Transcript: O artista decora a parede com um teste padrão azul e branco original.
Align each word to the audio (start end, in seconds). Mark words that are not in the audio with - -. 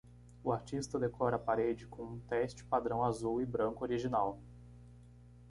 O 0.43 0.51
artista 0.51 0.97
decora 0.97 1.35
a 1.35 1.39
parede 1.39 1.85
com 1.85 2.01
um 2.01 2.19
teste 2.21 2.63
padrão 2.65 3.03
azul 3.03 3.39
e 3.39 3.45
branco 3.45 3.83
original. 3.83 4.39